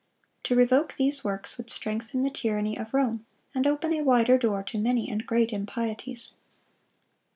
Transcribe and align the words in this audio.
To 0.45 0.55
revoke 0.55 0.95
these 0.95 1.23
works 1.23 1.59
would 1.59 1.69
strengthen 1.69 2.23
the 2.23 2.31
tyranny 2.31 2.75
of 2.75 2.91
Rome, 2.91 3.23
and 3.53 3.67
open 3.67 3.93
a 3.93 4.01
wider 4.01 4.35
door 4.39 4.63
to 4.63 4.79
many 4.79 5.07
and 5.07 5.23
great 5.27 5.53
impieties. 5.53 6.33